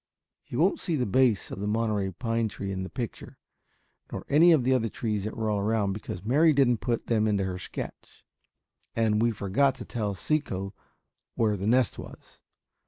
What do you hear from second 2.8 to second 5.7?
the picture, nor any of the other trees that were all